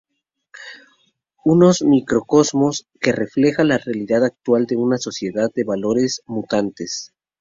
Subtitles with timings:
[1.45, 7.13] Un microcosmos que refleja la realidad actual de una sociedad de valores mutantes.